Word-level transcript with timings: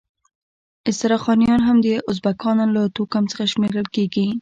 استرخانیان 0.89 1.61
هم 1.67 1.77
د 1.85 1.87
ازبکانو 2.09 2.65
له 2.75 2.81
توکم 2.95 3.23
څخه 3.31 3.43
شمیرل 3.53 3.87
کیږي. 3.95 4.27